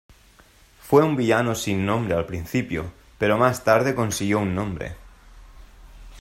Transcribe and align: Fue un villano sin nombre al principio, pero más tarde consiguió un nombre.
Fue 0.79 1.03
un 1.05 1.15
villano 1.15 1.53
sin 1.53 1.85
nombre 1.85 2.15
al 2.15 2.25
principio, 2.25 2.91
pero 3.19 3.37
más 3.37 3.63
tarde 3.63 3.93
consiguió 3.93 4.39
un 4.39 4.55
nombre. 4.55 4.95